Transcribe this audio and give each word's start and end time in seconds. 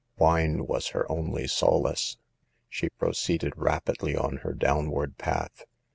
Wine 0.17 0.65
was 0.65 0.87
her 0.97 1.05
only 1.11 1.47
solace. 1.47 2.17
She 2.67 2.89
proceeded 2.89 3.53
rapidly 3.55 4.15
on 4.15 4.37
her 4.37 4.53
downward 4.55 5.19
path. 5.19 5.65